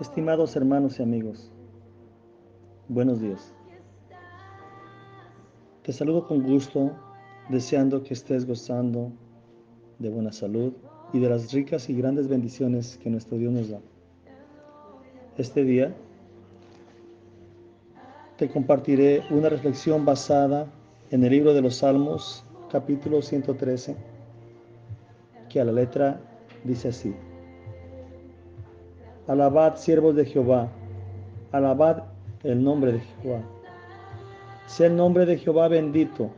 [0.00, 1.50] Estimados hermanos y amigos,
[2.86, 3.52] buenos días.
[5.82, 6.92] Te saludo con gusto,
[7.48, 9.10] deseando que estés gozando
[9.98, 10.72] de buena salud
[11.12, 13.80] y de las ricas y grandes bendiciones que nuestro Dios nos da.
[15.36, 15.92] Este día
[18.36, 20.68] te compartiré una reflexión basada
[21.10, 23.96] en el libro de los Salmos, capítulo 113,
[25.48, 26.20] que a la letra
[26.62, 27.12] dice así.
[29.28, 30.70] Alabad siervos de Jehová,
[31.52, 32.04] alabad
[32.44, 33.42] el nombre de Jehová.
[34.66, 36.30] Sea el nombre de Jehová bendito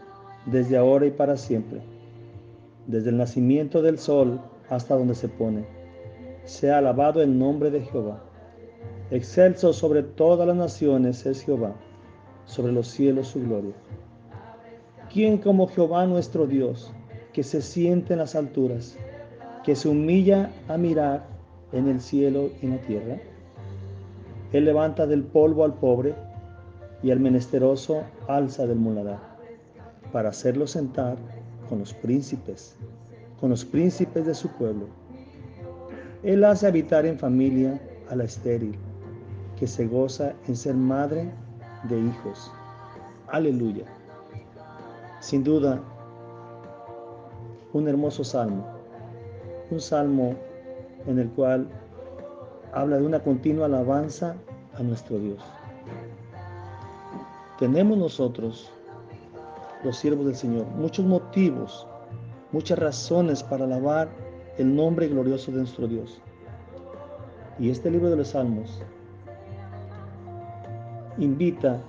[0.46, 1.80] desde ahora y para siempre,
[2.88, 5.64] desde el nacimiento del sol hasta donde se pone.
[6.42, 8.24] Sea alabado el nombre de Jehová.
[9.12, 11.72] Excelso sobre todas las naciones es Jehová,
[12.44, 13.74] sobre los cielos su gloria.
[15.12, 16.92] ¿Quién como Jehová nuestro Dios,
[17.32, 18.98] que se siente en las alturas,
[19.62, 21.39] que se humilla a mirar
[21.72, 23.16] en el cielo y en la tierra.
[24.52, 26.14] Él levanta del polvo al pobre
[27.02, 29.18] y al menesteroso alza del muladar,
[30.12, 31.16] para hacerlo sentar
[31.68, 32.76] con los príncipes,
[33.40, 34.86] con los príncipes de su pueblo.
[36.22, 38.76] Él hace habitar en familia a la estéril,
[39.58, 41.30] que se goza en ser madre
[41.88, 42.50] de hijos.
[43.28, 43.84] Aleluya.
[45.20, 45.80] Sin duda,
[47.72, 48.66] un hermoso salmo,
[49.70, 50.34] un salmo
[51.06, 51.68] en el cual
[52.72, 54.36] habla de una continua alabanza
[54.78, 55.42] a nuestro Dios.
[57.58, 58.70] Tenemos nosotros,
[59.84, 61.86] los siervos del Señor, muchos motivos,
[62.52, 64.08] muchas razones para alabar
[64.58, 66.20] el nombre glorioso de nuestro Dios.
[67.58, 68.80] Y este libro de los Salmos
[71.18, 71.80] invita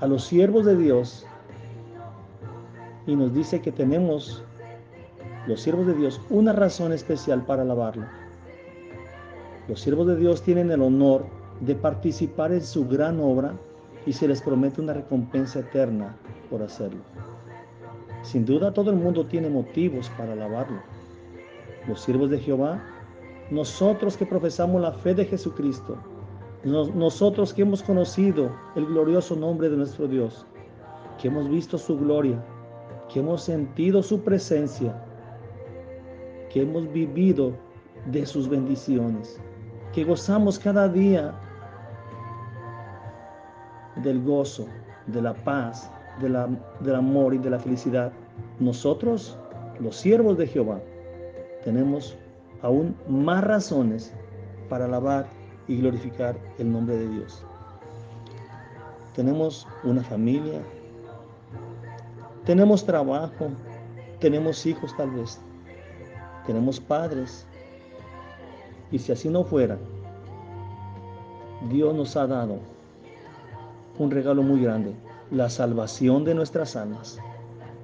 [0.00, 1.26] a los siervos de Dios
[3.06, 4.44] y nos dice que tenemos
[5.48, 8.04] los siervos de Dios una razón especial para alabarlo.
[9.66, 11.24] Los siervos de Dios tienen el honor
[11.60, 13.54] de participar en su gran obra
[14.04, 16.14] y se les promete una recompensa eterna
[16.50, 17.00] por hacerlo.
[18.22, 20.82] Sin duda todo el mundo tiene motivos para alabarlo.
[21.86, 22.84] Los siervos de Jehová,
[23.50, 25.96] nosotros que profesamos la fe de Jesucristo,
[26.62, 30.44] nosotros que hemos conocido el glorioso nombre de nuestro Dios,
[31.18, 32.38] que hemos visto su gloria,
[33.10, 35.07] que hemos sentido su presencia,
[36.50, 37.52] que hemos vivido
[38.06, 39.40] de sus bendiciones,
[39.92, 41.34] que gozamos cada día
[43.96, 44.66] del gozo,
[45.06, 48.12] de la paz, del amor y de la felicidad.
[48.60, 49.38] Nosotros,
[49.80, 50.80] los siervos de Jehová,
[51.64, 52.16] tenemos
[52.62, 54.12] aún más razones
[54.68, 55.26] para alabar
[55.66, 57.44] y glorificar el nombre de Dios.
[59.14, 60.60] Tenemos una familia,
[62.44, 63.48] tenemos trabajo,
[64.20, 65.40] tenemos hijos tal vez,
[66.48, 67.46] tenemos padres.
[68.90, 69.76] Y si así no fuera,
[71.70, 72.58] Dios nos ha dado
[73.98, 74.94] un regalo muy grande,
[75.30, 77.18] la salvación de nuestras almas.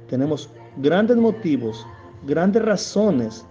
[0.09, 0.49] Tenemos
[0.79, 1.87] grandes motivos,
[2.27, 3.45] grandes razones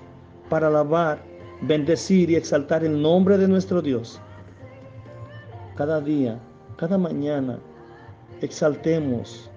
[0.50, 1.22] para alabar,
[1.62, 4.20] bendecir y exaltar el nombre de nuestro Dios.
[5.76, 6.40] Cada día,
[6.78, 7.60] cada mañana,
[8.42, 9.48] exaltemos,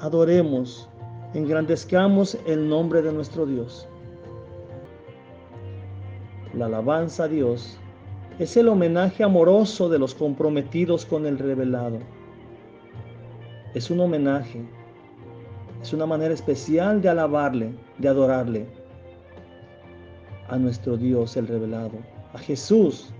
[0.00, 0.88] adoremos,
[1.32, 3.86] engrandezcamos el nombre de nuestro Dios.
[6.56, 7.76] La alabanza a Dios
[8.38, 11.98] es el homenaje amoroso de los comprometidos con el revelado.
[13.74, 14.66] Es un homenaje,
[15.82, 18.66] es una manera especial de alabarle, de adorarle
[20.48, 21.98] a nuestro Dios el revelado,
[22.32, 23.10] a Jesús,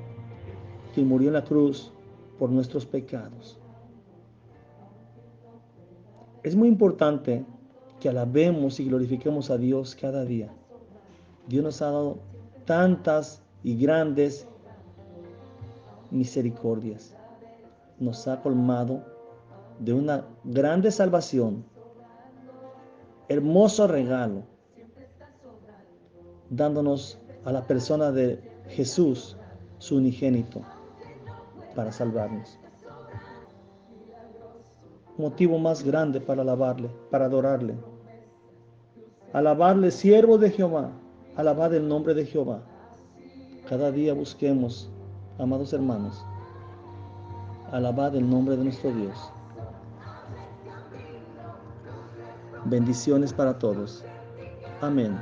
[0.95, 1.93] quien murió en la cruz
[2.39, 3.59] por nuestros pecados.
[6.43, 7.45] Es muy importante
[8.01, 10.51] que alabemos y glorifiquemos a Dios cada día.
[11.49, 12.36] Dios nos ha dado
[12.67, 14.47] tantas y grandes
[16.11, 17.17] misericordias.
[17.99, 19.03] Nos ha colmado
[19.79, 21.65] de una grande salvación,
[23.29, 24.43] hermoso regalo,
[26.51, 29.37] dándonos a la persona de Jesús,
[29.79, 30.61] su unigénito,
[31.75, 32.59] para salvarnos.
[35.17, 37.75] Motivo más grande para alabarle, para adorarle.
[39.33, 40.93] Alabarle, siervo de Jehová,
[41.37, 42.63] Alabad el nombre de Jehová.
[43.69, 44.89] Cada día busquemos,
[45.39, 46.25] amados hermanos,
[47.73, 49.19] alabad el nombre de nuestro Dios.
[52.65, 54.03] Bendiciones para todos.
[54.81, 55.21] Amén.